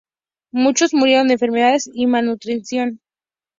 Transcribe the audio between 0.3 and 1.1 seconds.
Muchos